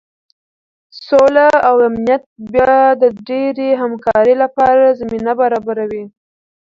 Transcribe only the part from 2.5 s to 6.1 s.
بیا د ډیرې همکارۍ لپاره زمینه برابروي.